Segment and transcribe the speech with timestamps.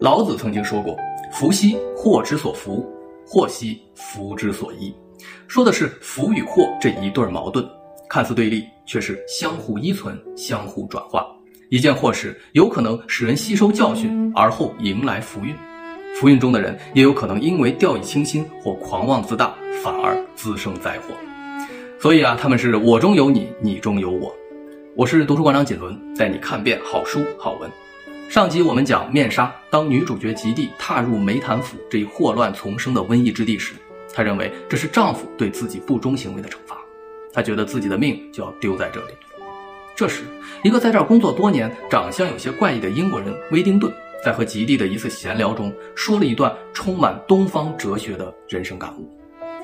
[0.00, 0.96] 老子曾经说过
[1.30, 2.90] ：“福兮祸之所伏，
[3.26, 4.90] 祸兮福之所依。”
[5.46, 7.62] 说的是福与祸这一对矛盾，
[8.08, 11.26] 看似对立，却是相互依存、相互转化。
[11.68, 15.54] 一件祸事有可能使人吸收教训，而后迎来福运；
[16.18, 19.54] 福运中的人也有可能因为掉以轻心或狂妄自大，
[19.84, 21.14] 反而滋生灾祸。
[22.00, 24.34] 所以啊，他们是我中有你，你中有我。
[24.96, 27.70] 我是读书馆长锦纶，带你看遍好书好文。
[28.30, 33.74] 上集我们讲面纱，当女主角吉蒂踏入梅潭府这一祸乱丛生的瘟疫之地时。
[34.14, 36.76] 她认为这是丈夫对自己不忠行为的惩罚，
[37.32, 39.14] 她觉得自己的命就要丢在这里。
[39.96, 40.22] 这时，
[40.62, 43.92] 一个在这儿工作多年、长相有些怪异的英国人威丁顿，
[44.24, 49.10] 在和吉蒂的一次闲聊中，说了一段充满东方哲学的人生感悟。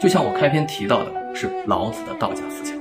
[0.01, 2.77] 就像我开篇提到的，是老子的道家思想。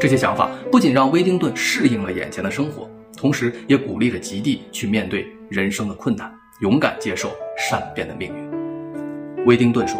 [0.00, 2.88] 这些想法不仅让威丁顿适应了眼前的生活，
[3.22, 6.28] 同时也鼓励着吉地去面对人生的困难，
[6.60, 9.46] 勇敢接受善变的命运。
[9.46, 9.96] 威丁顿说。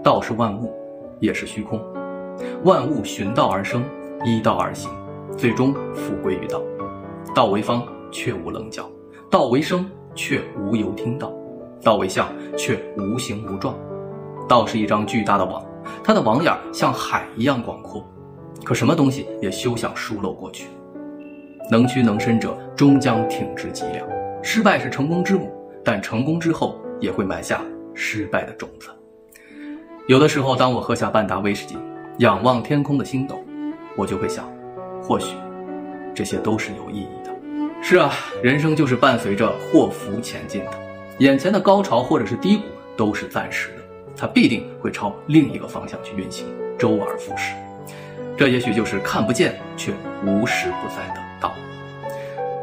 [0.00, 0.72] 道是万物，
[1.20, 1.80] 也是虚空。
[2.64, 3.84] 万物循道而生，
[4.24, 4.90] 依道而行，
[5.36, 6.60] 最终复归于道。
[7.32, 8.84] 道为方，却无棱角；
[9.30, 11.28] 道为声，却无由听到；
[11.84, 13.76] 道为相，却无形无状。
[14.48, 15.64] 道是一张巨大的网，
[16.02, 18.04] 它的网眼像海一样广阔，
[18.64, 20.66] 可什么东西也休想疏漏过去。
[21.72, 24.06] 能屈能伸者，终将挺直脊梁。
[24.42, 25.50] 失败是成功之母，
[25.82, 27.62] 但成功之后也会埋下
[27.94, 28.90] 失败的种子。
[30.06, 31.78] 有的时候，当我喝下半打威士忌，
[32.18, 33.42] 仰望天空的星斗，
[33.96, 34.46] 我就会想，
[35.02, 35.34] 或许
[36.14, 37.32] 这些都是有意义的。
[37.80, 40.72] 是啊，人生就是伴随着祸福前进的，
[41.20, 42.64] 眼前的高潮或者是低谷
[42.98, 43.82] 都是暂时的，
[44.14, 46.46] 它必定会朝另一个方向去运行，
[46.78, 47.54] 周而复始。
[48.36, 49.90] 这也许就是看不见却
[50.26, 51.54] 无时不在的道。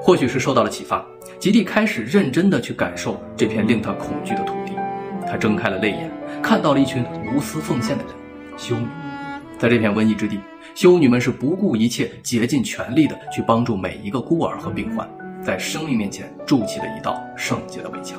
[0.01, 1.05] 或许是受到了启发，
[1.37, 4.71] 吉蒂开始认真的去感受这片令他恐惧的土地，
[5.27, 6.09] 他睁开了泪眼。
[6.41, 8.13] 看到了一群无私奉献的人，
[8.57, 8.87] 修女，
[9.59, 10.39] 在这片瘟疫之地，
[10.73, 15.07] 修女们是不顾一切、竭尽全力的去帮助每一个孤儿和病患，
[15.43, 18.17] 在生命面前筑起了一道圣洁的围墙。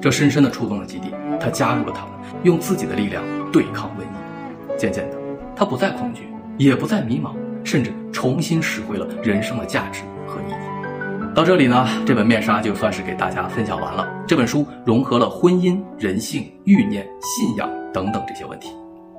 [0.00, 2.12] 这深深的触动了基地，他加入了他们，
[2.42, 4.78] 用自己的力量对抗瘟疫。
[4.78, 5.16] 渐渐的，
[5.54, 6.22] 他不再恐惧，
[6.56, 11.34] 也不再迷茫，甚至重新拾回了人生的价值和意义。
[11.34, 14.08] 到这里呢，这本面纱就算是给大家分享完了。
[14.24, 18.68] 这本书融合了婚姻、人性、欲念、信仰等等这些问题，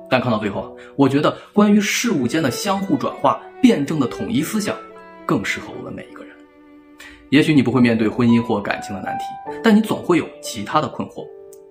[0.08, 4.74] 但看到最后，我觉得关于事物间的相互转化、辩证的统一思想，
[5.26, 6.34] 更适合我们每一个人。
[7.28, 9.24] 也许你不会面对婚姻或感情的难题，
[9.62, 11.22] 但你总会有其他的困惑。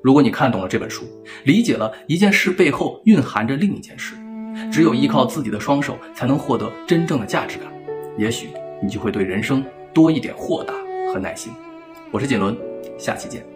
[0.03, 1.05] 如果你看懂了这本书，
[1.43, 4.13] 理解了一件事背后蕴含着另一件事，
[4.71, 7.71] 只有依靠自己的双手才能获得真正的价值感，
[8.17, 8.49] 也许
[8.81, 9.63] 你就会对人生。
[9.93, 10.73] 多一点豁达
[11.13, 11.53] 和耐心，
[12.11, 12.53] 我是锦纶，
[12.97, 13.54] 下期见。